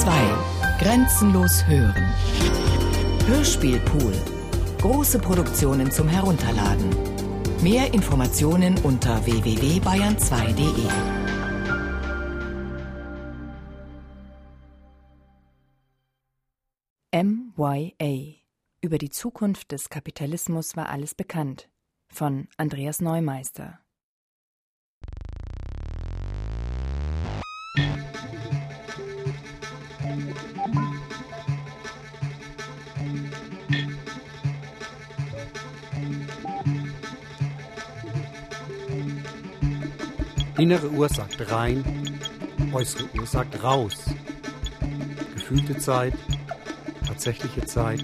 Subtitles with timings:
[0.00, 0.12] 2.
[0.78, 2.04] Grenzenlos hören.
[3.26, 4.12] Hörspielpool.
[4.78, 6.90] Große Produktionen zum Herunterladen.
[7.62, 10.84] Mehr Informationen unter www.bayern2.de.
[17.12, 18.34] MYA.
[18.82, 21.70] Über die Zukunft des Kapitalismus war alles bekannt.
[22.08, 23.80] Von Andreas Neumeister.
[40.58, 41.84] Innere Uhr sagt rein,
[42.72, 44.04] äußere Uhr sagt raus.
[45.34, 46.14] Gefühlte Zeit,
[47.06, 48.02] tatsächliche Zeit,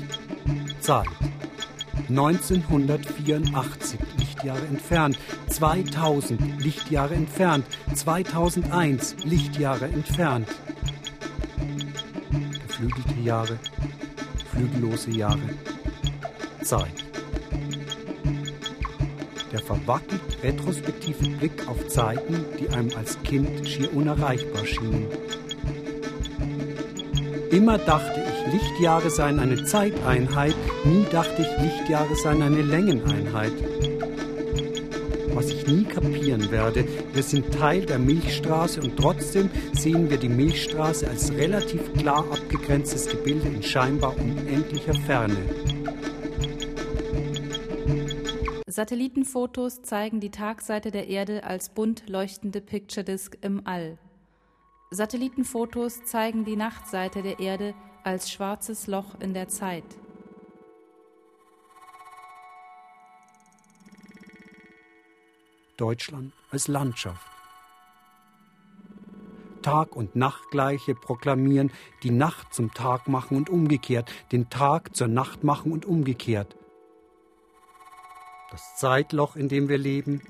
[0.81, 1.09] Zeit.
[2.11, 10.49] 1984 Lichtjahre entfernt, 2000 Lichtjahre entfernt, 2001 Lichtjahre entfernt.
[12.67, 13.59] Geflügelte Jahre,
[14.51, 15.41] flügellose Jahre,
[16.63, 17.12] Zeit.
[19.53, 25.07] Der verwackelt retrospektive Blick auf Zeiten, die einem als Kind schier unerreichbar schienen.
[27.51, 33.53] Immer dachte ich, Lichtjahre seien eine Zeiteinheit, nie dachte ich, Lichtjahre seien eine Längeneinheit.
[35.35, 40.31] Was ich nie kapieren werde, wir sind Teil der Milchstraße und trotzdem sehen wir die
[40.31, 45.37] Milchstraße als relativ klar abgegrenztes Gebilde in scheinbar unendlicher Ferne.
[48.73, 53.99] Satellitenfotos zeigen die Tagseite der Erde als bunt leuchtende Picture Disk im All.
[54.91, 59.85] Satellitenfotos zeigen die Nachtseite der Erde als schwarzes Loch in der Zeit.
[65.77, 67.27] Deutschland als Landschaft.
[69.61, 71.71] Tag- und Nachtgleiche proklamieren,
[72.03, 76.57] die Nacht zum Tag machen und umgekehrt, den Tag zur Nacht machen und umgekehrt
[78.53, 80.21] das Zeitloch, in dem wir leben,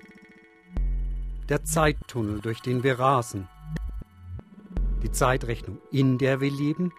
[1.48, 3.48] der Zeittunnel, durch den wir rasen,
[5.02, 6.92] die Zeitrechnung, in der wir leben,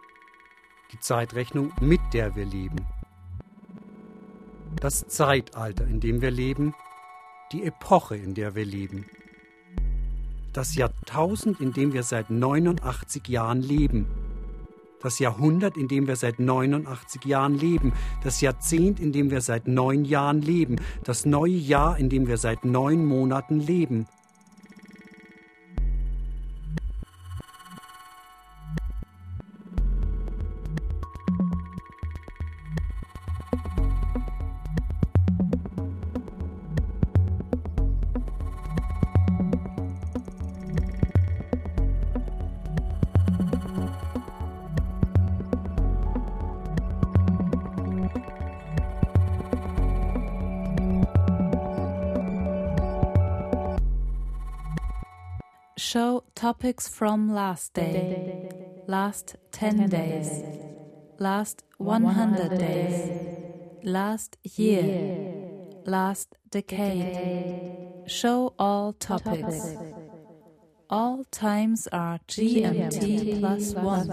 [0.91, 2.85] die Zeitrechnung, mit der wir leben,
[4.81, 6.75] das Zeitalter, in dem wir leben,
[7.53, 9.06] die Epoche, in der wir leben,
[10.51, 14.07] das Jahrtausend, in dem wir seit 89 Jahren leben,
[15.03, 17.93] das Jahrhundert, in dem wir seit 89 Jahren leben,
[18.23, 22.37] das Jahrzehnt, in dem wir seit neun Jahren leben, das neue Jahr, in dem wir
[22.37, 24.07] seit neun Monaten leben.
[55.93, 58.41] Show topics from last day,
[58.87, 60.43] last 10 days,
[61.19, 63.11] last 100 days,
[63.83, 65.45] last year,
[65.85, 68.07] last decade.
[68.07, 69.75] Show all topics.
[70.89, 74.07] All times are GMT plus 1.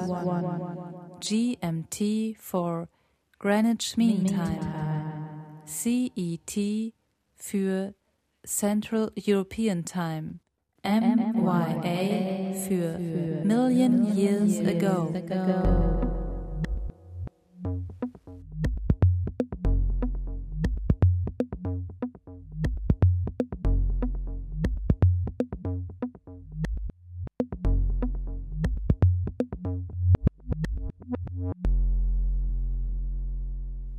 [1.22, 2.90] GMT for
[3.38, 5.64] Greenwich Mean Time.
[5.64, 6.92] CET
[7.38, 7.94] für
[8.44, 10.40] Central European Time.
[10.82, 12.98] MYA für
[13.44, 15.12] Million Years Ago.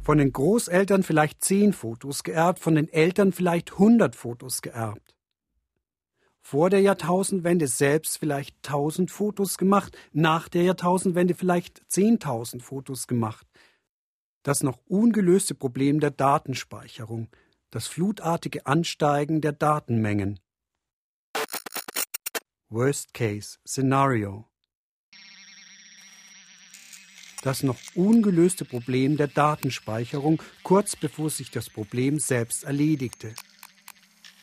[0.01, 5.15] Von den Großeltern vielleicht zehn Fotos geerbt, von den Eltern vielleicht hundert Fotos geerbt
[6.41, 13.47] vor der Jahrtausendwende selbst vielleicht tausend Fotos gemacht, nach der Jahrtausendwende vielleicht zehntausend Fotos gemacht.
[14.43, 17.29] Das noch ungelöste Problem der Datenspeicherung,
[17.69, 20.39] das flutartige Ansteigen der Datenmengen.
[22.69, 24.45] Worst Case Szenario.
[27.43, 33.33] Das noch ungelöste Problem der Datenspeicherung kurz bevor sich das Problem selbst erledigte.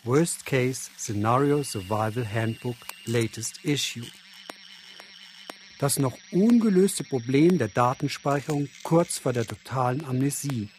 [0.09, 4.07] Worst Case Scenario Survival Handbook Latest Issue.
[5.79, 10.71] Das noch ungelöste Problem der Datenspeicherung kurz vor der totalen Amnesie.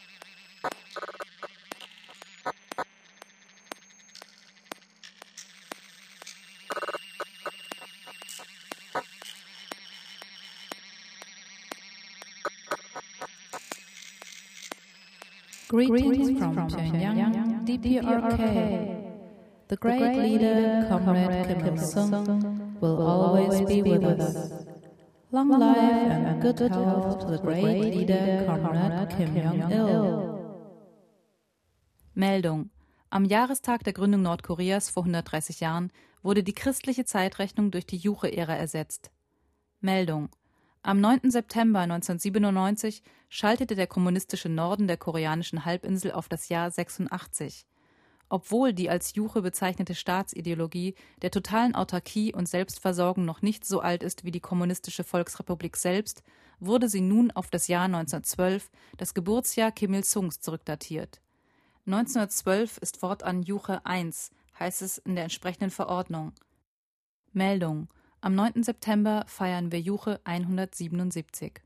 [15.68, 18.99] Greetings, from, from Pyongyang, DPRK.
[19.70, 24.66] The great leader, Comrade Kim Il-sung, will always be with us.
[25.30, 30.66] Long life and good health to the great leader, Comrade Kim Jong-il.
[32.14, 32.70] Meldung.
[33.10, 35.92] Am Jahrestag der Gründung Nordkoreas vor 130 Jahren
[36.24, 39.12] wurde die christliche Zeitrechnung durch die Juche-Ära ersetzt.
[39.80, 40.30] Meldung.
[40.82, 41.30] Am 9.
[41.30, 47.66] September 1997 schaltete der kommunistische Norden der koreanischen Halbinsel auf das Jahr 86.
[48.32, 54.04] Obwohl die als Juche bezeichnete Staatsideologie der totalen Autarkie und Selbstversorgung noch nicht so alt
[54.04, 56.22] ist wie die kommunistische Volksrepublik selbst,
[56.60, 61.20] wurde sie nun auf das Jahr 1912, das Geburtsjahr Kim Il-sungs, zurückdatiert.
[61.86, 64.08] 1912 ist fortan Juche I,
[64.58, 66.32] heißt es in der entsprechenden Verordnung.
[67.32, 67.88] Meldung
[68.20, 68.62] am 9.
[68.62, 71.62] September feiern wir Juche 177.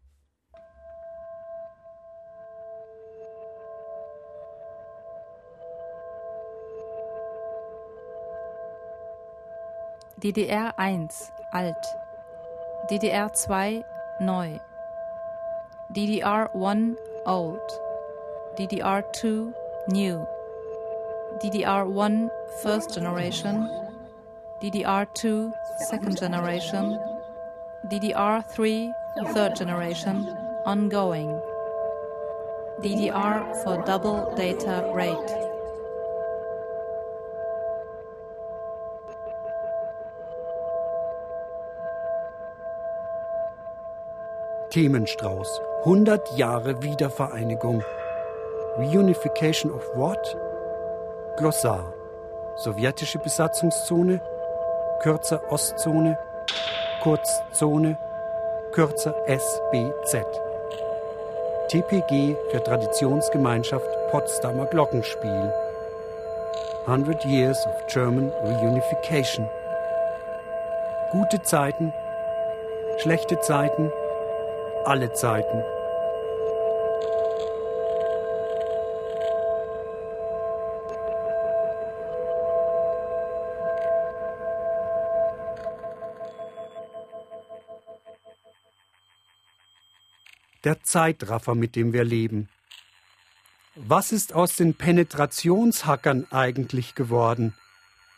[10.24, 11.08] DDR 1
[11.52, 11.86] alt,
[12.88, 13.84] DDR 2
[14.22, 14.58] neu,
[15.92, 17.60] DDR 1 old,
[18.56, 19.52] DDR 2
[19.90, 20.26] new,
[21.42, 22.30] DDR 1
[22.62, 23.68] first generation,
[24.62, 25.52] DDR2
[25.90, 26.98] second generation,
[27.92, 28.92] DDR3
[29.34, 30.24] third generation,
[30.64, 31.38] ongoing.
[32.80, 35.44] DDR for double data rate.
[44.74, 45.60] Themenstrauß.
[45.84, 47.84] 100 Jahre Wiedervereinigung.
[48.76, 50.36] Reunification of what?
[51.36, 51.94] Glossar.
[52.56, 54.20] Sowjetische Besatzungszone,
[55.00, 56.18] kürzer Ostzone,
[57.04, 57.96] Kurzzone,
[58.72, 60.26] kürzer SBZ.
[61.68, 65.52] TPG für Traditionsgemeinschaft Potsdamer Glockenspiel.
[66.86, 69.48] 100 Years of German Reunification.
[71.12, 71.92] Gute Zeiten,
[72.98, 73.92] schlechte Zeiten,
[74.86, 75.62] alle Zeiten.
[90.64, 92.48] der Zeitraffer, mit dem wir leben.
[93.76, 97.54] Was ist aus den Penetrationshackern eigentlich geworden?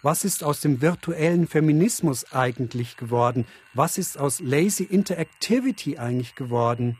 [0.06, 3.44] Was ist aus dem virtuellen Feminismus eigentlich geworden?
[3.74, 6.96] Was ist aus Lazy Interactivity eigentlich geworden?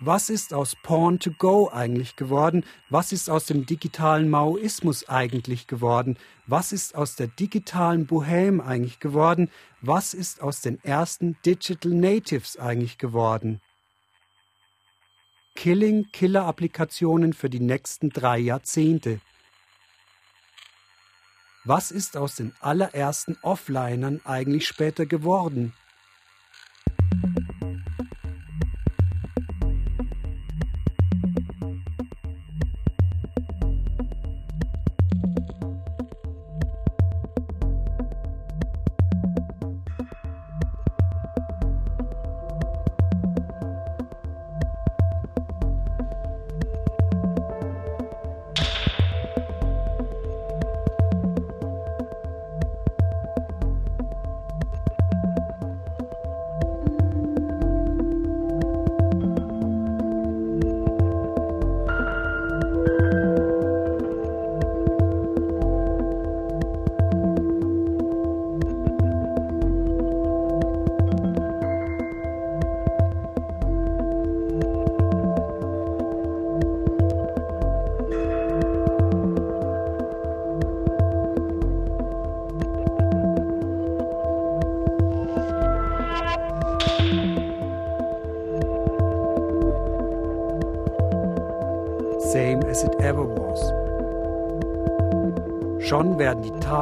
[0.00, 2.64] Was ist aus Porn to Go eigentlich geworden?
[2.88, 6.16] Was ist aus dem digitalen Maoismus eigentlich geworden?
[6.46, 9.50] Was ist aus der digitalen Bohème eigentlich geworden?
[9.82, 13.60] Was ist aus den ersten Digital Natives eigentlich geworden?
[15.54, 19.20] Killing-Killer-Applikationen für die nächsten drei Jahrzehnte.
[21.64, 25.72] Was ist aus den allerersten Offlinern eigentlich später geworden?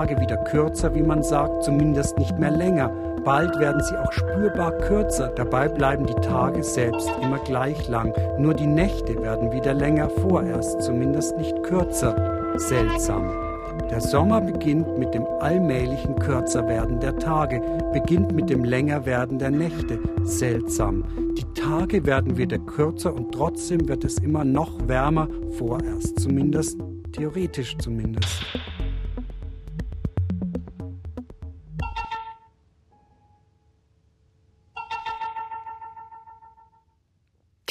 [0.00, 2.88] Tage wieder kürzer, wie man sagt, zumindest nicht mehr länger.
[3.22, 8.14] Bald werden sie auch spürbar kürzer, dabei bleiben die Tage selbst immer gleich lang.
[8.38, 12.16] Nur die Nächte werden wieder länger, vorerst zumindest nicht kürzer.
[12.56, 13.30] Seltsam.
[13.90, 17.60] Der Sommer beginnt mit dem allmählichen Kürzerwerden der Tage,
[17.92, 19.98] beginnt mit dem Längerwerden der Nächte.
[20.22, 21.04] Seltsam.
[21.36, 25.28] Die Tage werden wieder kürzer und trotzdem wird es immer noch wärmer,
[25.58, 26.78] vorerst zumindest,
[27.12, 28.46] theoretisch zumindest.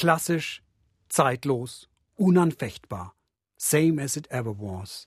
[0.00, 0.62] Klassisch,
[1.08, 3.14] zeitlos, unanfechtbar.
[3.60, 5.06] same as it ever was.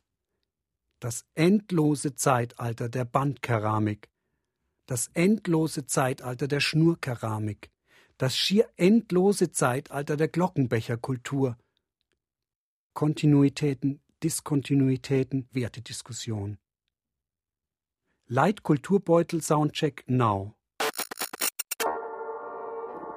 [1.00, 4.10] Das endlose Zeitalter der Bandkeramik,
[4.86, 7.72] das endlose Zeitalter der Schnurkeramik,
[8.18, 11.58] das schier endlose Zeitalter der Glockenbecherkultur.
[12.94, 16.60] Kontinuitäten, Diskontinuitäten, Wertediskussion.
[18.28, 20.54] Leitkulturbeutel Soundcheck now.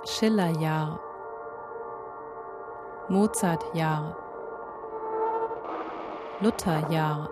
[0.06, 1.05] Schillerjahr
[3.08, 4.16] Mozartjahr
[6.40, 7.28] Lutherjahr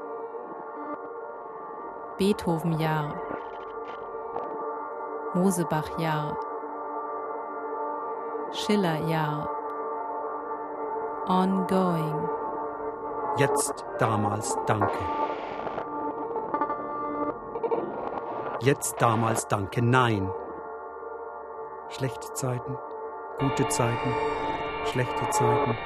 [2.17, 3.15] Beethovenjahr
[5.35, 6.37] Mosebachjahr
[8.53, 9.51] Schillerjahr
[11.27, 12.29] Ongoing.
[13.39, 14.99] Jetzt, damals, danke.
[18.61, 20.31] Jetzt, damals, danke, nein.
[21.89, 22.79] Schlechte Zeiten,
[23.41, 24.15] gute Zeiten,
[24.87, 25.77] schlechte Zeiten.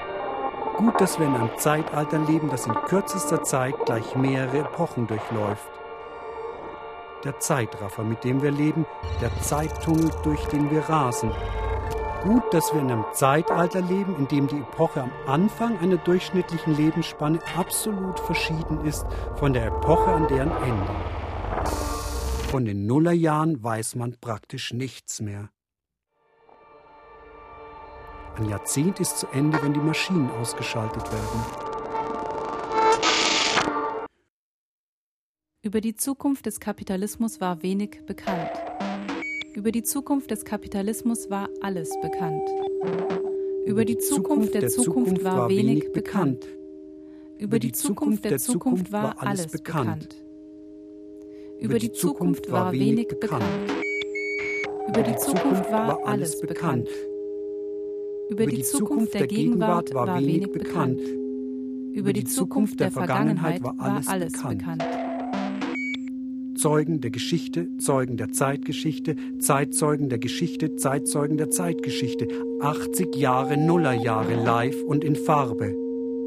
[0.76, 5.68] Gut, dass wir in einem Zeitalter leben, das in kürzester Zeit gleich mehrere Epochen durchläuft.
[7.24, 8.86] Der Zeitraffer, mit dem wir leben,
[9.20, 11.32] der Zeittunnel, durch den wir rasen.
[12.22, 16.76] Gut, dass wir in einem Zeitalter leben, in dem die Epoche am Anfang einer durchschnittlichen
[16.76, 19.04] Lebensspanne absolut verschieden ist
[19.36, 20.94] von der Epoche an deren Ende.
[22.50, 25.50] Von den Nullerjahren weiß man praktisch nichts mehr.
[28.38, 31.44] Ein Jahrzehnt ist zu Ende, wenn die Maschinen ausgeschaltet werden.
[35.60, 38.52] Über die Zukunft des Kapitalismus war wenig bekannt.
[39.56, 42.48] Über die Zukunft des Kapitalismus war alles bekannt.
[43.66, 46.46] Über die Zukunft der Zukunft war wenig bekannt.
[47.38, 50.14] Über die Zukunft der Zukunft war alles bekannt.
[51.58, 53.42] Über die Zukunft war wenig bekannt.
[54.86, 56.88] Über die Zukunft war alles bekannt.
[58.28, 61.00] Über die Zukunft der Gegenwart war wenig bekannt.
[61.92, 64.84] Über die Zukunft der Vergangenheit war alles bekannt.
[66.56, 72.28] Zeugen der Geschichte, Zeugen der Zeitgeschichte, Zeitzeugen der Geschichte, Zeitzeugen der Zeitgeschichte.
[72.60, 75.74] 80 Jahre Nullerjahre live und in Farbe.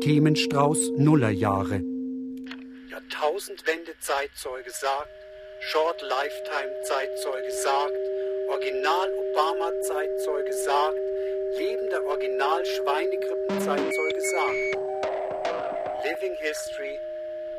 [0.01, 1.83] Themenstrauß Nullerjahre.
[2.89, 5.09] Jahrtausendwende Zeitzeuge sagt,
[5.59, 7.93] Short Lifetime Zeitzeuge sagt,
[8.51, 10.99] Original Obama Zeitzeuge sagt,
[11.57, 14.55] lebender Original Schweinegrippen Zeitzeuge sagt.
[16.03, 16.99] Living History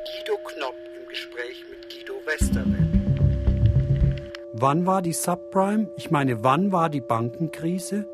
[0.04, 2.88] Guido Knopp im Gespräch mit Guido Westerwelle.
[4.52, 5.90] Wann war die Subprime?
[5.96, 8.06] Ich meine, wann war die Bankenkrise?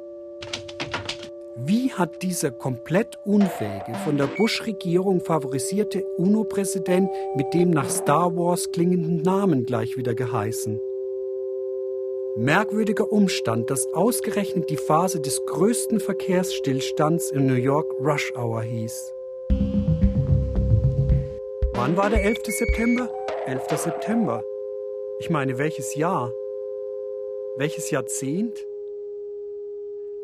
[1.57, 8.71] Wie hat dieser komplett unfähige, von der Bush-Regierung favorisierte UNO-Präsident mit dem nach Star Wars
[8.71, 10.79] klingenden Namen gleich wieder geheißen?
[12.39, 19.13] Merkwürdiger Umstand, dass ausgerechnet die Phase des größten Verkehrsstillstands in New York Rush Hour hieß.
[21.73, 22.39] Wann war der 11.
[22.47, 23.11] September?
[23.47, 23.63] 11.
[23.77, 24.45] September.
[25.19, 26.33] Ich meine, welches Jahr?
[27.57, 28.65] Welches Jahrzehnt?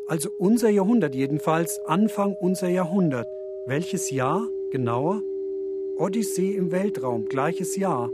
[0.07, 3.27] Also unser Jahrhundert jedenfalls, Anfang unser Jahrhundert.
[3.65, 5.21] Welches Jahr genauer?
[5.97, 8.09] Odyssee im Weltraum, gleiches Jahr.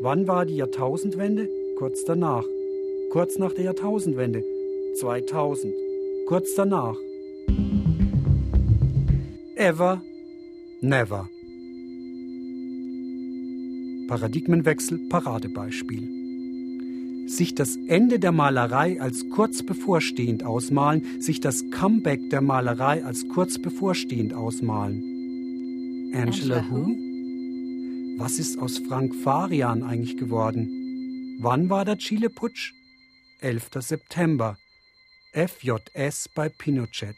[0.00, 1.48] Wann war die Jahrtausendwende?
[1.84, 2.46] Kurz danach.
[3.10, 4.42] Kurz nach der Jahrtausendwende.
[4.98, 5.74] 2000.
[6.26, 6.96] Kurz danach.
[9.54, 10.00] Ever,
[10.80, 11.28] never.
[14.08, 16.08] Paradigmenwechsel, Paradebeispiel
[17.26, 23.28] sich das Ende der Malerei als kurz bevorstehend ausmalen, sich das Comeback der Malerei als
[23.28, 25.02] kurz bevorstehend ausmalen.
[26.14, 26.96] Angela, Angela Who?
[28.18, 30.83] Was ist aus Frank Farian eigentlich geworden?
[31.40, 32.72] Wann war der Chile-Putsch?
[33.40, 33.70] 11.
[33.80, 34.56] September.
[35.32, 37.16] FJS bei Pinochet.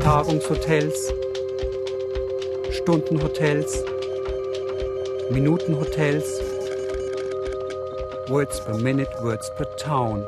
[0.00, 1.14] Tagungshotels,
[2.72, 3.84] Stundenhotels,
[5.30, 6.40] Minutenhotels,
[8.28, 10.26] Words per Minute, Words per Town,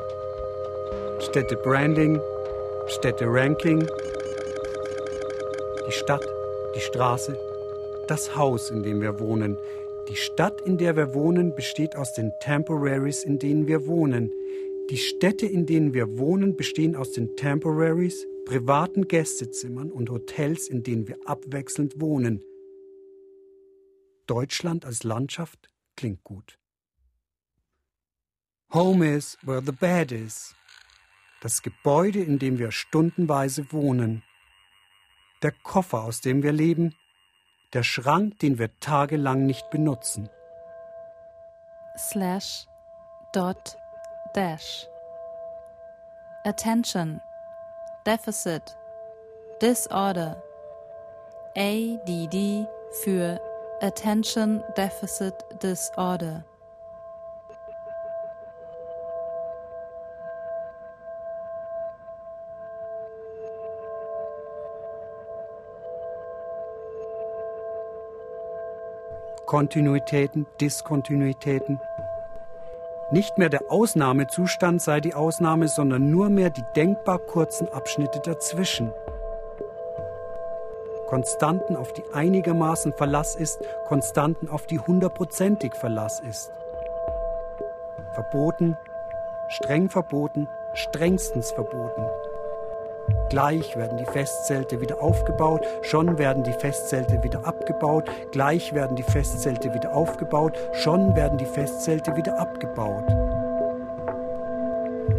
[1.19, 2.21] Städtebranding,
[2.87, 3.85] Städteranking,
[5.85, 6.25] die Stadt,
[6.73, 7.37] die Straße,
[8.07, 9.57] das Haus, in dem wir wohnen.
[10.07, 14.31] Die Stadt, in der wir wohnen, besteht aus den Temporaries, in denen wir wohnen.
[14.91, 20.83] Die Städte, in denen wir wohnen, bestehen aus den Temporaries, privaten Gästezimmern und Hotels, in
[20.83, 22.43] denen wir abwechselnd wohnen.
[24.27, 26.59] Deutschland als Landschaft klingt gut.
[28.73, 30.53] Home is where the bed is.
[31.41, 34.23] Das Gebäude, in dem wir stundenweise wohnen.
[35.41, 36.93] Der Koffer, aus dem wir leben.
[37.73, 40.29] Der Schrank, den wir tagelang nicht benutzen.
[41.97, 42.67] Slash
[43.33, 43.77] dot
[44.35, 44.87] dash.
[46.45, 47.21] Attention.
[48.05, 48.75] Deficit.
[49.59, 50.35] Disorder.
[51.55, 52.67] ADD
[53.03, 53.39] für
[53.81, 56.43] Attention Deficit Disorder.
[69.45, 71.79] Kontinuitäten, Diskontinuitäten.
[73.15, 78.91] Nicht mehr der Ausnahmezustand sei die Ausnahme, sondern nur mehr die denkbar kurzen Abschnitte dazwischen.
[81.07, 86.51] Konstanten, auf die einigermaßen Verlass ist, Konstanten, auf die hundertprozentig Verlass ist.
[88.15, 88.75] Verboten,
[89.47, 92.03] streng verboten, strengstens verboten.
[93.29, 99.03] Gleich werden die Festzelte wieder aufgebaut, schon werden die Festzelte wieder abgebaut, gleich werden die
[99.03, 103.05] Festzelte wieder aufgebaut, schon werden die Festzelte wieder abgebaut.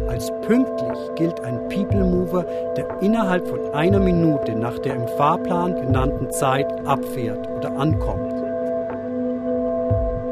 [0.07, 2.45] Als pünktlich gilt ein People Mover,
[2.77, 8.33] der innerhalb von einer Minute nach der im Fahrplan genannten Zeit abfährt oder ankommt.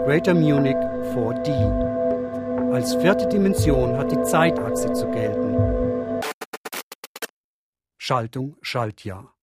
[0.06, 0.78] Greater Munich
[1.14, 2.72] 4D.
[2.72, 5.85] Als vierte Dimension hat die Zeitachse zu gelten.
[8.08, 9.35] Schaltung Schaltjahr.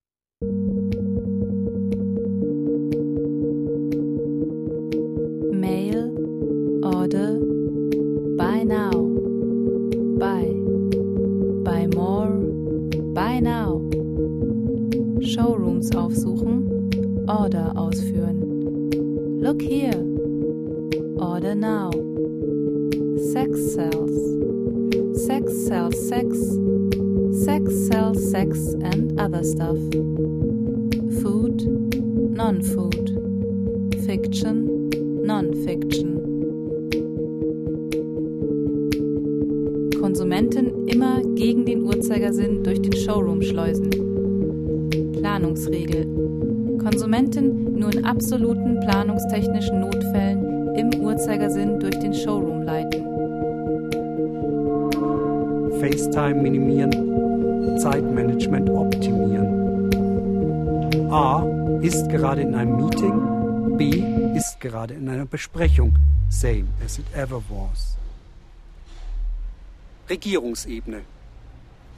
[27.45, 29.77] Sex sells sex and other stuff.
[31.21, 31.61] Food,
[32.37, 33.11] non food.
[34.07, 34.89] Fiction,
[35.25, 36.21] non fiction.
[40.01, 43.91] Konsumenten immer gegen den Uhrzeigersinn durch den Showroom schleusen.
[45.13, 46.07] Planungsregel.
[46.79, 53.03] Konsumenten nur in absoluten planungstechnischen Notfällen im Uhrzeigersinn durch den Showroom leiten.
[55.81, 57.02] FaceTime minimieren,
[57.83, 59.91] Zeitmanagement optimieren.
[61.11, 61.45] A
[61.83, 64.05] ist gerade in einem Meeting, B
[64.37, 65.97] ist gerade in einer Besprechung,
[66.31, 67.97] same as it ever was.
[70.09, 71.03] Regierungsebene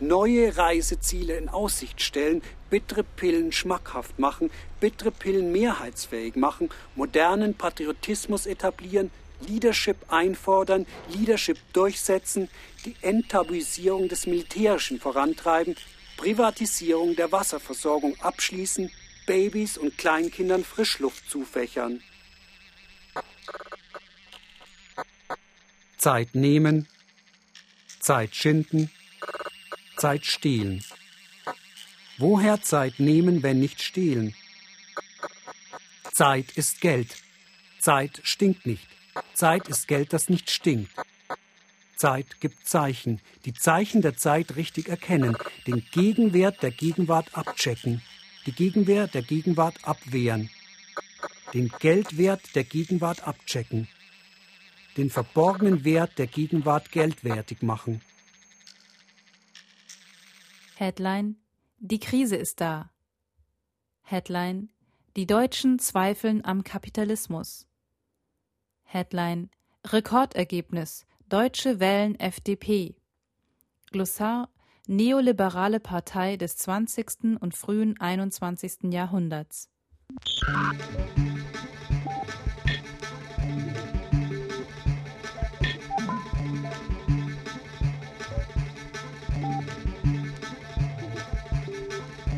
[0.00, 8.46] neue Reiseziele in Aussicht stellen, bittere Pillen schmackhaft machen, bittere Pillen mehrheitsfähig machen, modernen Patriotismus
[8.46, 12.48] etablieren, Leadership einfordern, Leadership durchsetzen,
[12.84, 15.76] die Enttabuisierung des Militärischen vorantreiben,
[16.16, 18.90] Privatisierung der Wasserversorgung abschließen,
[19.26, 22.02] Babys und Kleinkindern Frischluft zufächern.
[25.96, 26.86] Zeit nehmen,
[28.00, 28.90] Zeit schinden,
[29.96, 30.84] Zeit stehlen.
[32.18, 34.34] Woher Zeit nehmen, wenn nicht stehlen?
[36.12, 37.16] Zeit ist Geld.
[37.80, 38.86] Zeit stinkt nicht.
[39.44, 40.90] Zeit ist Geld, das nicht stinkt.
[41.96, 48.00] Zeit gibt Zeichen, die Zeichen der Zeit richtig erkennen, den Gegenwert der Gegenwart abchecken,
[48.46, 50.48] die Gegenwart der Gegenwart abwehren,
[51.52, 53.86] den Geldwert der Gegenwart abchecken,
[54.96, 58.00] den verborgenen Wert der Gegenwart geldwertig machen.
[60.76, 61.36] Headline
[61.80, 62.88] Die Krise ist da.
[64.04, 64.70] Headline
[65.16, 67.66] Die Deutschen zweifeln am Kapitalismus.
[68.94, 69.50] Headline
[69.84, 72.94] Rekordergebnis Deutsche wählen FDP.
[73.90, 74.50] Glossar
[74.86, 77.40] Neoliberale Partei des 20.
[77.40, 78.92] und frühen 21.
[78.92, 79.68] Jahrhunderts.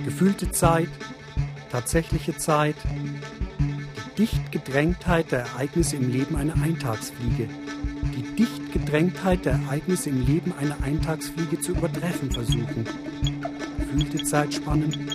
[0.07, 0.88] Gefühlte Zeit,
[1.71, 2.77] tatsächliche Zeit,
[4.18, 7.50] Dichtgedrängtheit der Ereignisse im Leben einer Eintagsfliege,
[8.16, 12.87] die Dichtgedrängtheit der Ereignisse im Leben einer Eintagsfliege zu übertreffen versuchen.
[13.79, 15.11] Gefühlte Zeitspannen,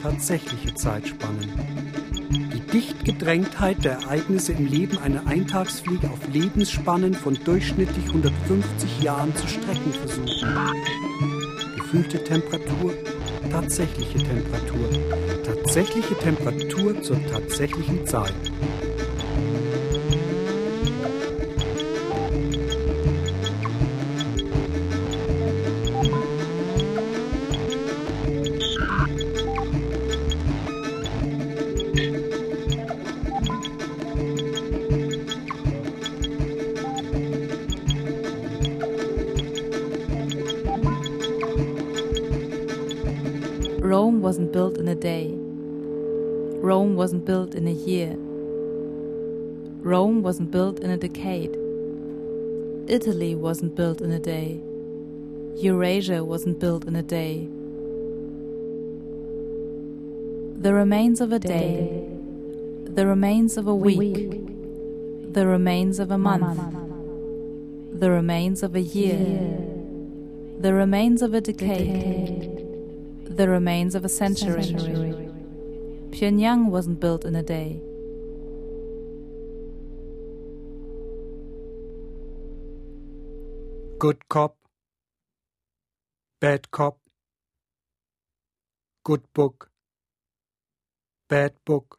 [0.00, 1.50] tatsächliche Zeitspannen.
[2.30, 9.48] Die Dichtgedrängtheit der Ereignisse im Leben einer Eintagsfliege auf Lebensspannen von durchschnittlich 150 Jahren zu
[9.48, 10.54] strecken versuchen.
[11.74, 12.94] Gefühlte Temperatur,
[13.50, 14.88] tatsächliche Temperatur.
[15.44, 18.34] Tatsächliche Temperatur zur tatsächlichen Zeit.
[44.26, 45.32] Wasn't built in a day.
[46.60, 48.12] Rome wasn't built in a year.
[49.92, 51.56] Rome wasn't built in a decade.
[52.88, 54.60] Italy wasn't built in a day.
[55.62, 57.46] Eurasia wasn't built in a day.
[60.60, 62.04] The remains of a day,
[62.82, 64.32] the remains of a week,
[65.34, 66.58] the remains of a month,
[67.92, 69.24] the remains of a year,
[70.58, 72.55] the remains of a decade
[73.28, 74.62] the remains of a century.
[76.10, 77.80] Pyongyang wasn't built in a day.
[83.98, 84.56] Good cop,
[86.40, 86.98] bad cop,
[89.04, 89.70] good book,
[91.28, 91.98] bad book,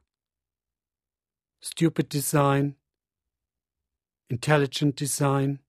[1.61, 2.75] stupid design,
[4.29, 5.59] intelligent design,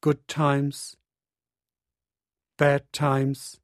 [0.00, 0.96] good times,
[2.58, 3.60] Bad Times.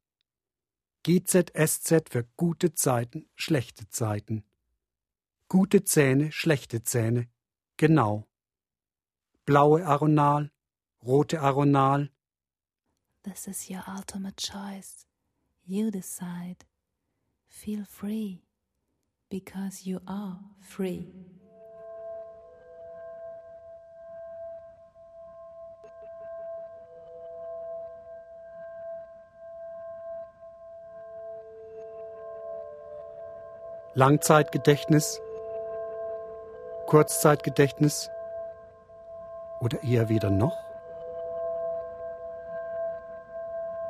[1.03, 4.43] GZSZ für gute Zeiten, schlechte Zeiten.
[5.47, 7.27] Gute Zähne, schlechte Zähne.
[7.77, 8.27] Genau.
[9.45, 10.51] Blaue Aronal,
[11.01, 12.11] rote Aronal.
[13.23, 15.07] This is your ultimate choice.
[15.65, 16.65] You decide.
[17.47, 18.43] Feel free.
[19.27, 21.11] Because you are free.
[33.95, 35.21] Langzeitgedächtnis,
[36.87, 38.09] Kurzzeitgedächtnis
[39.61, 40.57] oder eher weder noch?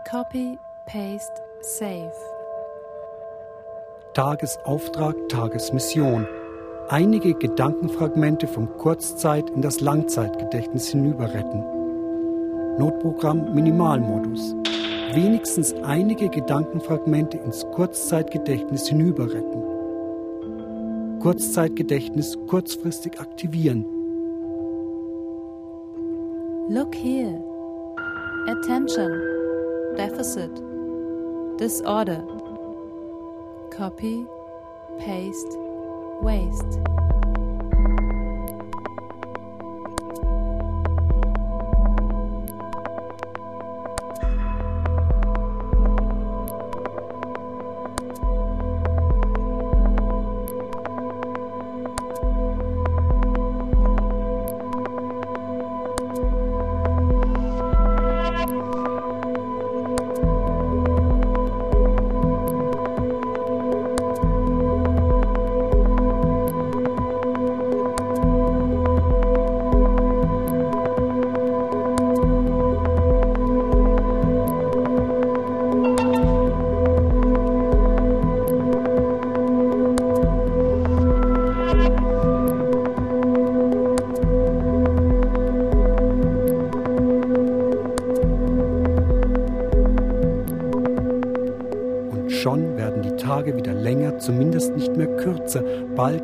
[0.10, 2.12] Copy, Paste, Save.
[4.14, 6.28] Tagesauftrag, Tagesmission.
[6.90, 11.64] Einige Gedankenfragmente vom Kurzzeit in das Langzeitgedächtnis hinüberretten.
[12.78, 14.54] Notprogramm Minimalmodus.
[15.14, 19.73] Wenigstens einige Gedankenfragmente ins Kurzzeitgedächtnis hinüberretten.
[21.24, 23.86] Kurzzeitgedächtnis kurzfristig aktivieren.
[26.68, 27.42] Look here.
[28.50, 29.22] Attention.
[29.96, 30.52] Deficit.
[31.58, 32.22] Disorder.
[33.70, 34.26] Copy.
[35.00, 35.58] Paste.
[36.22, 36.84] Waste.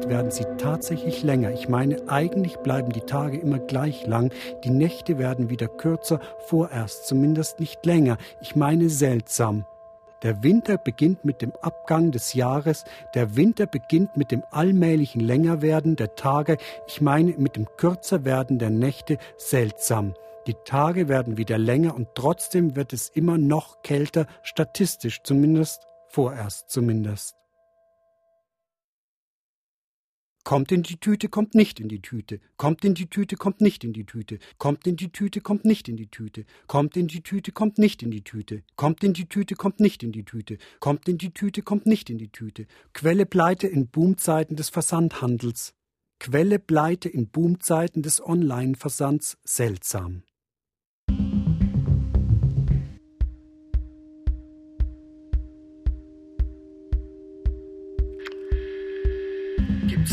[0.09, 1.51] Werden sie tatsächlich länger.
[1.51, 7.07] Ich meine, eigentlich bleiben die Tage immer gleich lang, die Nächte werden wieder kürzer, vorerst
[7.07, 8.17] zumindest nicht länger.
[8.41, 9.65] Ich meine seltsam.
[10.21, 12.83] Der Winter beginnt mit dem Abgang des Jahres,
[13.15, 18.69] der Winter beginnt mit dem allmählichen Längerwerden der Tage, ich meine mit dem Kürzerwerden der
[18.69, 20.13] Nächte seltsam.
[20.45, 26.69] Die Tage werden wieder länger und trotzdem wird es immer noch kälter, statistisch zumindest, vorerst
[26.69, 27.38] zumindest.
[30.43, 32.39] Kommt in die Tüte, kommt nicht in die Tüte.
[32.57, 34.39] Kommt in die Tüte, kommt nicht in die Tüte.
[34.57, 36.45] Kommt in die Tüte, kommt nicht in die Tüte.
[36.67, 38.63] Kommt in die Tüte, kommt nicht in die Tüte.
[38.75, 40.57] Kommt in die Tüte, kommt nicht in die Tüte.
[40.79, 42.65] Kommt in die Tüte, kommt nicht in die Tüte.
[42.93, 45.73] Quelle Pleite in Boomzeiten des Versandhandels.
[46.19, 50.23] Quelle Pleite in Boomzeiten des Online-Versands seltsam.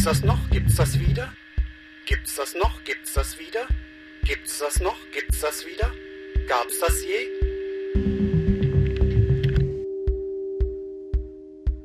[0.06, 0.38] Das noch?
[0.50, 1.32] Gibt's das wieder?
[2.06, 2.84] Gibt's das noch?
[2.84, 3.66] Gibt's das wieder?
[4.22, 4.96] Gibt's das noch?
[5.12, 5.90] Gibt's das wieder?
[6.46, 7.26] Gab's das je?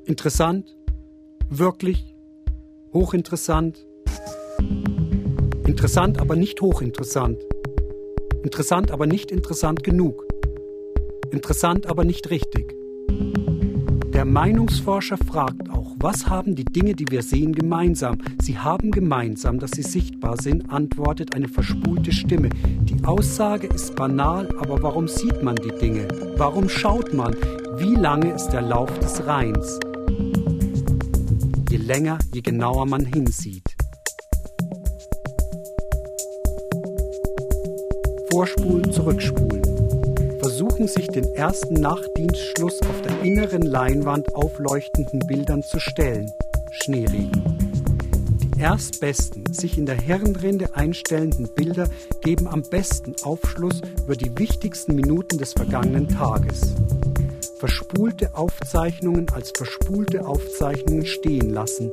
[0.06, 0.78] Interessant,
[1.50, 2.14] wirklich,
[2.94, 3.88] hochinteressant.
[5.66, 7.42] Interessant, aber nicht hochinteressant.
[8.44, 10.24] Interessant, aber nicht interessant genug.
[11.32, 12.76] Interessant, aber nicht richtig.
[14.14, 18.18] Der Meinungsforscher fragt auch, was haben die Dinge, die wir sehen, gemeinsam?
[18.42, 22.50] Sie haben gemeinsam, dass sie sichtbar sind, antwortet eine verspulte Stimme.
[22.50, 26.08] Die Aussage ist banal, aber warum sieht man die Dinge?
[26.38, 27.36] Warum schaut man?
[27.78, 29.80] Wie lange ist der Lauf des Rheins?
[31.70, 33.76] Je länger, je genauer man hinsieht.
[38.32, 39.81] Vorspulen, zurückspulen
[40.62, 46.32] versuchen sich den ersten Nachtdienstschluss auf der inneren Leinwand aufleuchtenden Bildern zu stellen.
[46.70, 47.42] Schneeregen.
[48.44, 51.90] Die erstbesten, sich in der Hirnrinde einstellenden Bilder
[52.22, 56.76] geben am besten Aufschluss über die wichtigsten Minuten des vergangenen Tages.
[57.58, 61.92] Verspulte Aufzeichnungen als verspulte Aufzeichnungen stehen lassen.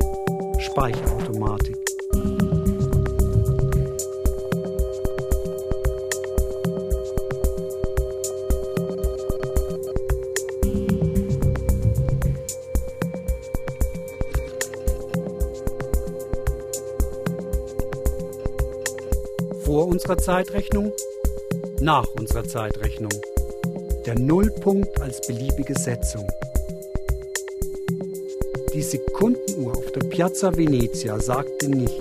[0.59, 1.88] Speicherautomatik.
[20.09, 20.93] Unserer Zeitrechnung,
[21.83, 23.13] nach unserer Zeitrechnung.
[24.07, 26.27] Der Nullpunkt als beliebige Setzung.
[28.73, 32.01] Die Sekundenuhr auf der Piazza Venezia sagte nicht,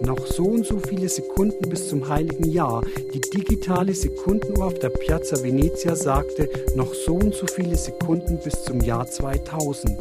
[0.00, 2.82] noch so und so viele Sekunden bis zum heiligen Jahr.
[3.14, 8.64] Die digitale Sekundenuhr auf der Piazza Venezia sagte, noch so und so viele Sekunden bis
[8.64, 9.96] zum Jahr 2000.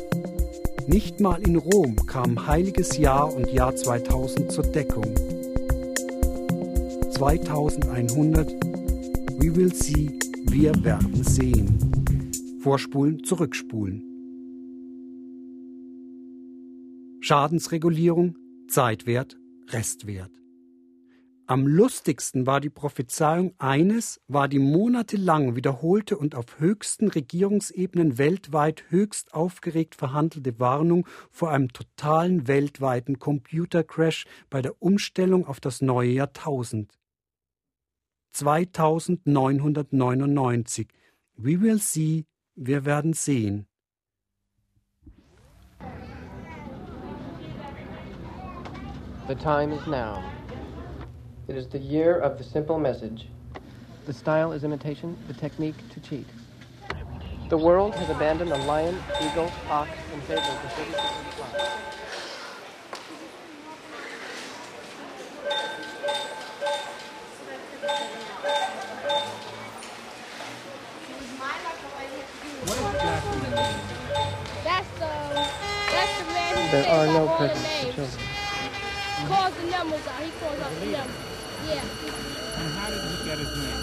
[0.88, 5.14] Nicht mal in Rom kam heiliges Jahr und Jahr 2000 zur Deckung.
[7.16, 8.52] 2100.
[9.40, 10.20] We will see.
[10.50, 12.60] Wir werden sehen.
[12.62, 14.04] Vorspulen, zurückspulen.
[17.22, 18.36] Schadensregulierung,
[18.68, 19.38] Zeitwert,
[19.70, 20.32] Restwert.
[21.48, 28.84] Am lustigsten war die Prophezeiung eines, war die monatelang wiederholte und auf höchsten Regierungsebenen weltweit
[28.90, 36.10] höchst aufgeregt verhandelte Warnung vor einem totalen weltweiten Computercrash bei der Umstellung auf das neue
[36.10, 36.92] Jahrtausend.
[38.36, 40.88] 2999.
[41.42, 42.26] We will see,
[42.58, 43.66] wir werden sehen.
[49.28, 50.22] The time is now.
[51.48, 53.30] It is the year of the simple message.
[54.06, 56.28] The style is imitation, the technique to cheat.
[57.50, 61.02] The world has abandoned the lion, eagle, ox in favor of the 36
[61.36, 61.48] fly.
[76.76, 78.20] There are no presents for children.
[78.20, 80.22] He calls the numbers out.
[80.22, 81.16] He calls out the numbers.
[81.70, 81.80] Yeah.
[81.80, 83.80] And how did he get his name?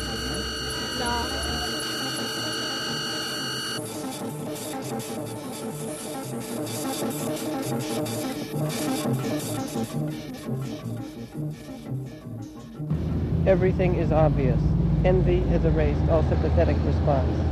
[13.47, 14.61] Everything is obvious.
[15.07, 17.52] Envy has erased all sympathetic response.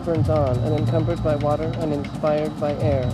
[0.00, 3.04] Fire burns on, unencumbered by water, uninspired by air.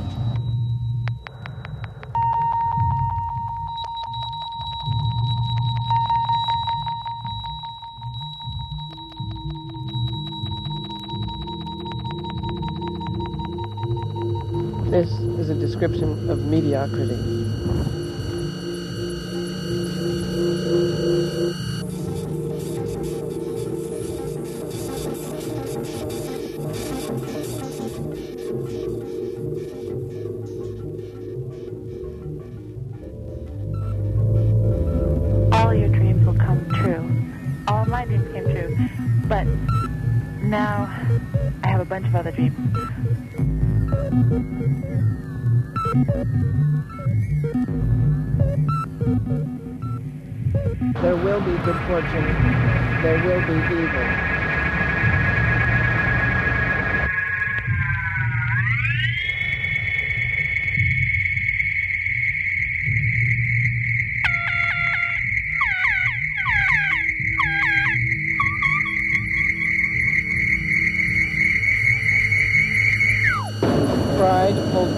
[14.91, 17.36] This is a description of mediocrity.
[53.47, 54.37] Be evil.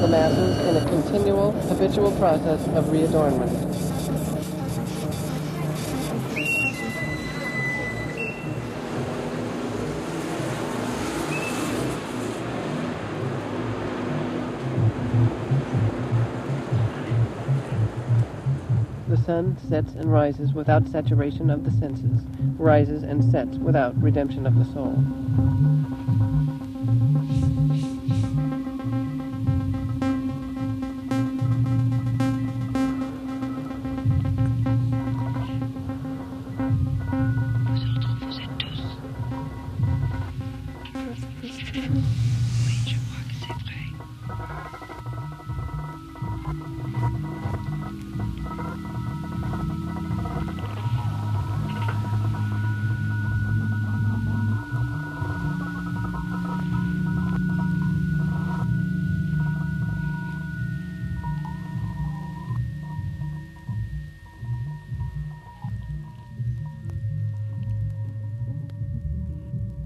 [0.00, 3.67] the masses in a continual, habitual process of readornment.
[19.38, 22.27] Sun sets and rises without saturation of the senses,
[22.59, 25.77] rises and sets without redemption of the soul.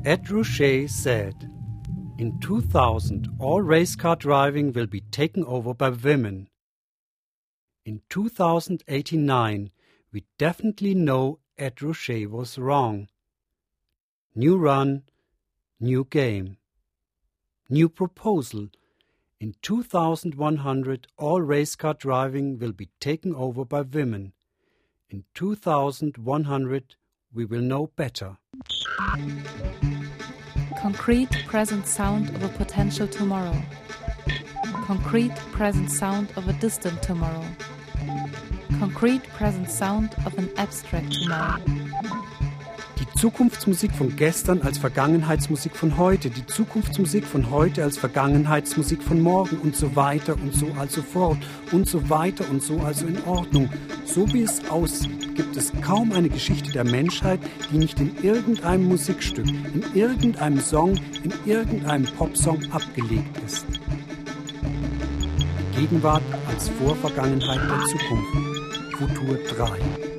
[0.05, 1.49] Ed Ruscha said,
[2.19, 6.49] In 2000, all race car driving will be taken over by women.
[7.85, 9.71] In 2089,
[10.12, 13.07] we definitely know Ed Ruscha was wrong.
[14.35, 15.05] New run,
[15.79, 16.57] new game.
[17.71, 18.71] New proposal.
[19.38, 24.33] In 2100, all race car driving will be taken over by women.
[25.11, 26.97] In 2100,
[27.33, 28.38] we will know better.
[30.83, 33.57] Concrete present sound of a potential tomorrow.
[34.85, 37.45] Concrete present sound of a distant tomorrow.
[38.81, 41.82] Concrete present sound of an abstract tomorrow.
[43.03, 49.21] Die Zukunftsmusik von gestern als Vergangenheitsmusik von heute, die Zukunftsmusik von heute als Vergangenheitsmusik von
[49.21, 51.38] morgen und so weiter und so also fort
[51.73, 53.69] und so weiter und so also in Ordnung.
[54.05, 57.41] So wie es aussieht, gibt es kaum eine Geschichte der Menschheit,
[57.73, 63.67] die nicht in irgendeinem Musikstück, in irgendeinem Song, in irgendeinem Popsong abgelegt ist.
[65.73, 68.97] Die Gegenwart als Vorvergangenheit der Zukunft.
[68.97, 70.12] Futur 3.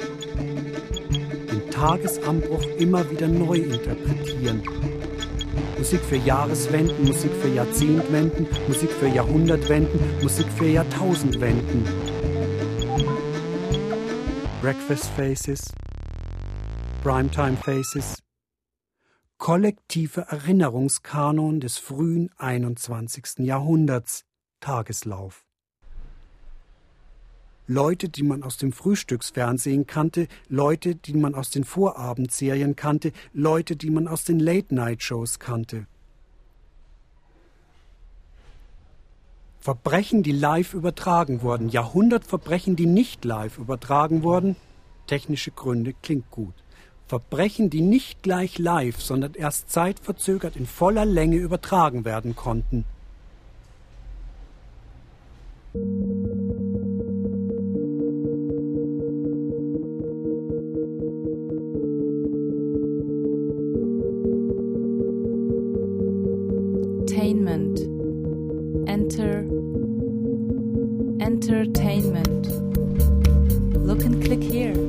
[1.84, 4.64] Tagesanbruch immer wieder neu interpretieren.
[5.78, 11.84] Musik für Jahreswenden, Musik für Jahrzehntwenden, Musik für Jahrhundertwenden, Musik für Jahrtausendwenden.
[14.62, 15.74] Breakfast Faces,
[17.04, 18.24] Primetime Faces,
[19.38, 23.40] kollektive Erinnerungskanon des frühen 21.
[23.40, 24.24] Jahrhunderts,
[24.62, 25.44] Tageslauf.
[27.68, 33.76] Leute, die man aus dem Frühstücksfernsehen kannte, Leute, die man aus den Vorabendserien kannte, Leute,
[33.76, 35.86] die man aus den Late-Night-Shows kannte.
[39.62, 44.58] Verbrechen, die live übertragen wurden, Jahrhundertverbrechen, die nicht live übertragen wurden.
[45.08, 46.54] Technische Gründe klingt gut.
[47.08, 52.84] Verbrechen, die nicht gleich live, sondern erst zeitverzögert in voller Länge übertragen werden konnten.
[67.24, 67.80] Entertainment.
[68.90, 69.46] Enter
[71.22, 72.48] entertainment.
[73.78, 74.83] Look and click here.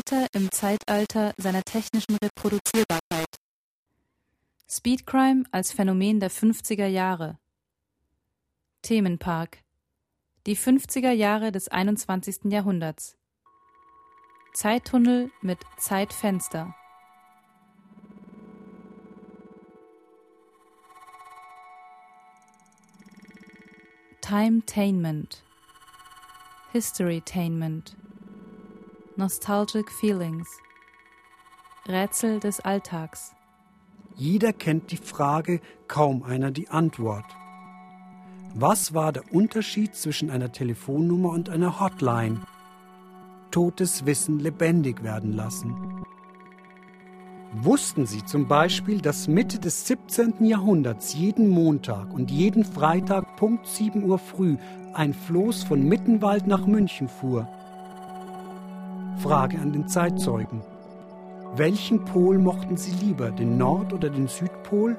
[0.00, 3.26] Zeitalter im Zeitalter seiner technischen Reproduzierbarkeit.
[4.66, 7.38] Speedcrime als Phänomen der 50er Jahre.
[8.80, 9.58] Themenpark.
[10.46, 12.50] Die 50er Jahre des 21.
[12.50, 13.18] Jahrhunderts.
[14.54, 16.74] Zeittunnel mit Zeitfenster.
[24.22, 25.42] Timetainment.
[26.72, 27.99] Historytainment.
[29.20, 30.48] Nostalgic Feelings.
[31.86, 33.34] Rätsel des Alltags.
[34.16, 37.26] Jeder kennt die Frage, kaum einer die Antwort.
[38.54, 42.40] Was war der Unterschied zwischen einer Telefonnummer und einer Hotline?
[43.50, 45.76] Totes Wissen lebendig werden lassen.
[47.52, 50.46] Wussten Sie zum Beispiel, dass Mitte des 17.
[50.46, 54.56] Jahrhunderts jeden Montag und jeden Freitag Punkt 7 Uhr früh
[54.94, 57.46] ein Floß von Mittenwald nach München fuhr?
[59.20, 60.62] Frage an den Zeitzeugen.
[61.54, 64.96] Welchen Pol mochten Sie lieber, den Nord- oder den Südpol?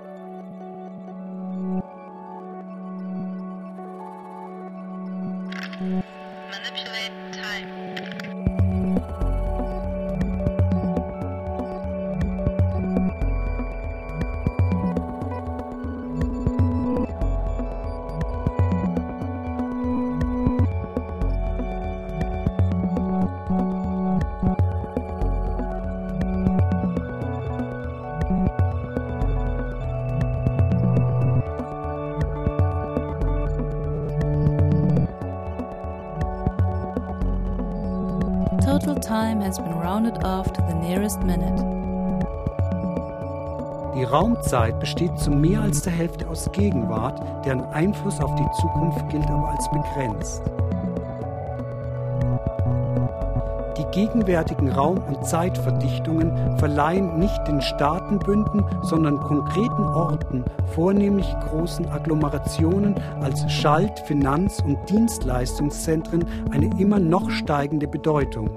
[44.42, 49.28] Raumzeit besteht zu mehr als der Hälfte aus Gegenwart, deren Einfluss auf die Zukunft gilt
[49.30, 50.42] aber als begrenzt.
[53.78, 62.96] Die gegenwärtigen Raum- und Zeitverdichtungen verleihen nicht den Staatenbünden, sondern konkreten Orten, vornehmlich großen Agglomerationen
[63.22, 68.50] als Schalt-, Finanz- und Dienstleistungszentren eine immer noch steigende Bedeutung.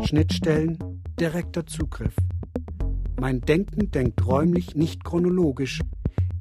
[0.00, 0.78] Schnittstellen,
[1.18, 2.14] direkter Zugriff.
[3.20, 5.82] Mein Denken denkt räumlich, nicht chronologisch.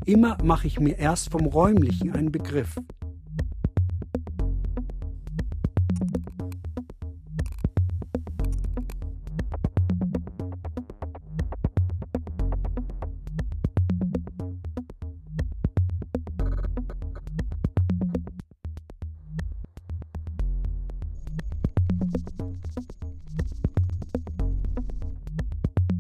[0.06, 2.78] Immer mache ich mir erst vom Räumlichen einen Begriff.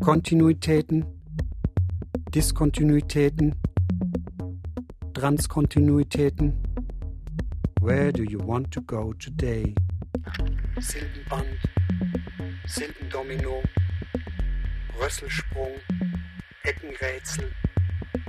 [0.09, 1.05] Kontinuitäten,
[2.33, 3.53] Diskontinuitäten,
[5.13, 6.63] Transkontinuitäten.
[7.79, 9.75] Where do you want to go today?
[10.79, 11.45] Silbenband,
[12.65, 13.61] Silbendomino,
[14.99, 15.75] Rösselsprung,
[16.63, 17.51] Eckenrätsel,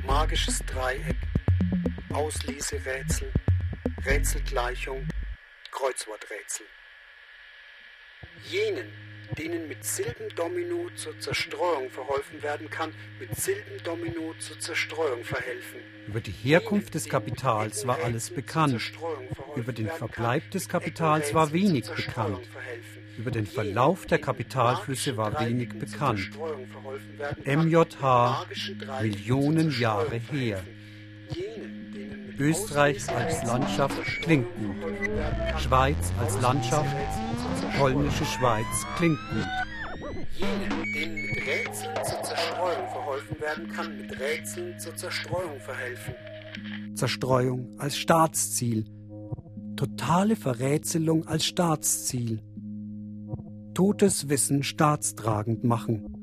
[0.06, 1.16] magisches Dreieck,
[2.12, 3.32] Ausleserätsel,
[4.04, 5.08] Rätselgleichung,
[5.72, 6.66] Kreuzworträtsel.
[8.50, 15.80] Jenen, denen mit Silbendomino zur Zerstreuung verholfen werden kann, mit Silbendomino zur Zerstreuung verhelfen.
[16.06, 18.92] Über die Herkunft des Kapitals war alles bekannt.
[19.56, 22.40] Über den Verbleib des Kapitals war wenig bekannt.
[23.16, 26.30] Über den Verlauf der Kapitalflüsse war wenig bekannt.
[27.44, 28.46] MJH
[29.02, 30.62] Millionen Jahre her.
[32.38, 35.60] Österreich als Landschaft klingt gut.
[35.60, 36.96] Schweiz als Landschaft,
[37.78, 38.64] polnische Schweiz
[38.96, 39.46] klingt gut.
[40.38, 46.14] Jenen, denen mit Rätseln zur Zerstreuung verholfen werden kann, mit Rätseln zur Zerstreuung verhelfen.
[46.94, 48.86] Zerstreuung als Staatsziel.
[49.76, 52.42] Totale Verrätselung als Staatsziel.
[53.74, 56.19] Totes Wissen staatstragend machen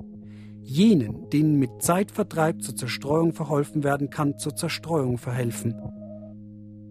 [0.67, 5.75] jenen, denen mit Zeitvertreib zur Zerstreuung verholfen werden kann, zur Zerstreuung verhelfen.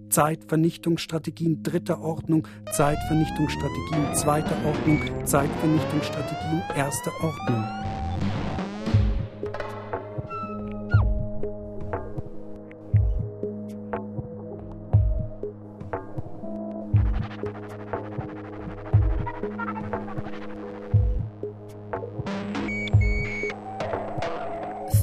[0.09, 7.65] Zeitvernichtungsstrategien dritter Ordnung, Zeitvernichtungsstrategien zweiter Ordnung, Zeitvernichtungsstrategien erster Ordnung.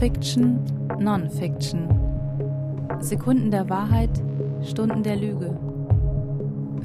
[0.04, 0.60] Fiction,
[1.00, 1.88] Non-Fiction.
[3.00, 4.10] Sekunden der Wahrheit,
[4.62, 5.58] Stunden der Lüge.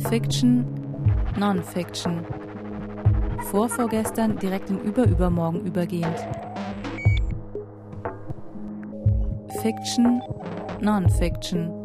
[0.09, 0.64] Fiction,
[1.37, 2.25] Non-Fiction.
[3.51, 6.16] Vorvorgestern direkt in Überübermorgen übergehend.
[9.62, 10.23] Fiction,
[10.81, 11.78] Non-Fiction.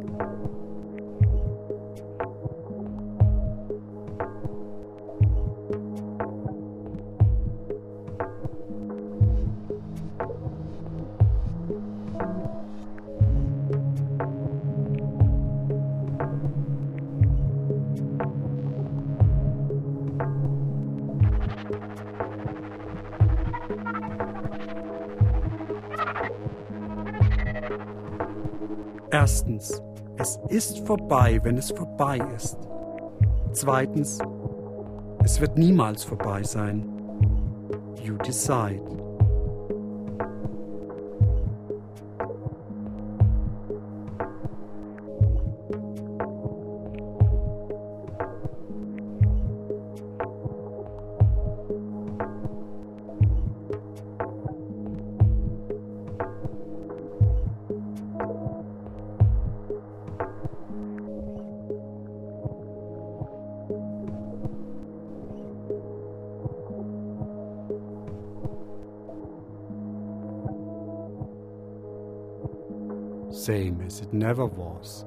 [29.23, 29.81] Erstens,
[30.17, 32.57] es ist vorbei, wenn es vorbei ist.
[33.53, 34.19] Zweitens,
[35.23, 36.83] es wird niemals vorbei sein.
[38.03, 39.02] You decide.
[74.13, 75.05] Never was.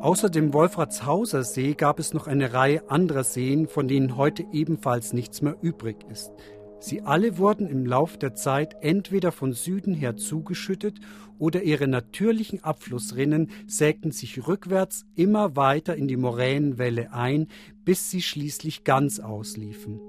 [0.00, 5.12] Außer dem Wolfratshauser See gab es noch eine Reihe anderer Seen, von denen heute ebenfalls
[5.12, 6.32] nichts mehr übrig ist.
[6.78, 10.98] Sie alle wurden im Lauf der Zeit entweder von Süden her zugeschüttet
[11.38, 17.48] oder ihre natürlichen Abflussrinnen sägten sich rückwärts immer weiter in die Moränenwelle ein,
[17.84, 20.00] bis sie schließlich ganz ausliefen.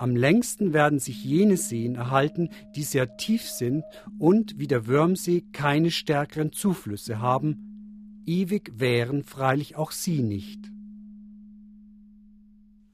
[0.00, 3.84] Am längsten werden sich jene Seen erhalten, die sehr tief sind
[4.18, 8.22] und wie der Würmsee keine stärkeren Zuflüsse haben.
[8.24, 10.72] Ewig wären freilich auch sie nicht.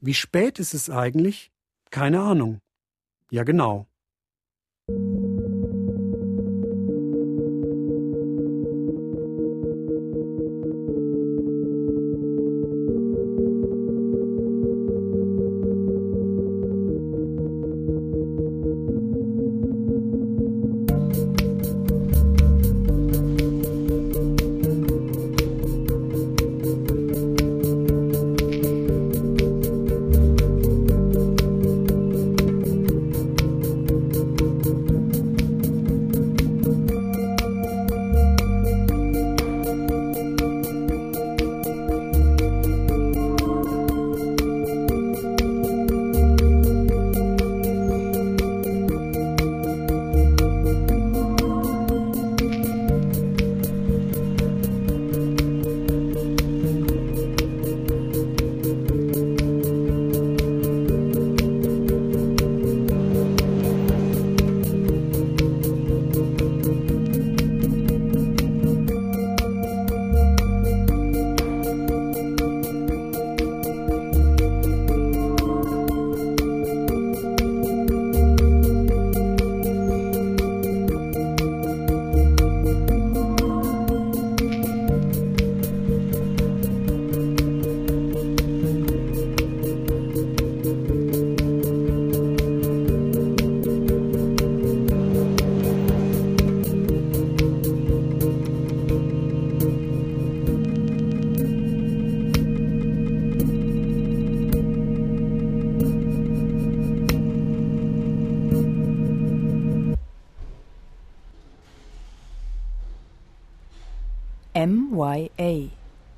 [0.00, 1.52] Wie spät ist es eigentlich?
[1.90, 2.58] Keine Ahnung.
[3.30, 3.86] Ja genau.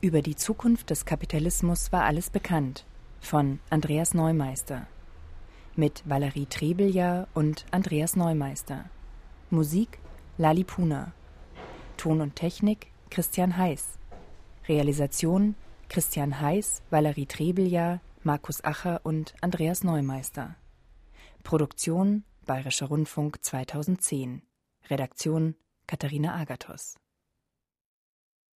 [0.08, 2.86] Über die Zukunft des Kapitalismus war alles bekannt
[3.20, 4.86] von Andreas Neumeister
[5.76, 8.88] mit Valerie Trebeljahr und Andreas Neumeister.
[9.50, 9.98] Musik
[10.38, 11.12] Lali Puna.
[11.98, 13.98] Ton und Technik Christian Heiß.
[14.66, 15.56] Realisation
[15.90, 20.56] Christian Heiß, Valerie Trebeljahr, Markus Acher und Andreas Neumeister.
[21.42, 24.40] Produktion Bayerischer Rundfunk 2010.
[24.88, 25.54] Redaktion
[25.86, 26.94] Katharina Agathos